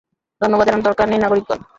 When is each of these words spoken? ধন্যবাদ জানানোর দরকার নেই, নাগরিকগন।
ধন্যবাদ 0.41 0.65
জানানোর 0.67 0.87
দরকার 0.87 1.05
নেই, 1.09 1.19
নাগরিকগন। 1.19 1.59